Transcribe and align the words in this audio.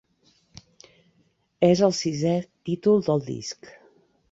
És 1.69 1.85
el 1.89 1.95
sisè 1.99 2.33
títol 2.71 3.07
del 3.11 3.25
disc. 3.31 3.73